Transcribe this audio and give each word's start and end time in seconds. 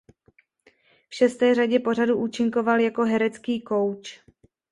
V 1.09 1.15
šesté 1.15 1.55
řadě 1.55 1.79
pořadu 1.79 2.17
účinkoval 2.17 2.79
jako 2.79 3.03
herecký 3.03 3.61
kouč. 3.61 4.19